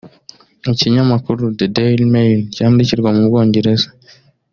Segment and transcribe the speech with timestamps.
[0.71, 3.87] Ikinyamakuru 'The Daily Mail' cyandikirwa mu Bwongereza